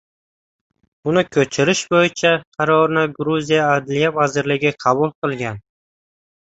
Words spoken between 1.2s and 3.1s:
ko‘chirish bo‘yicha qarorni